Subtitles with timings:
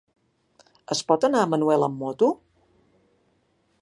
[0.95, 2.31] Es pot anar a Manuel amb moto?